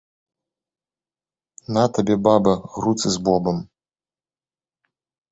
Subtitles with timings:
[1.75, 3.57] На табе, баба, груцы з бобам!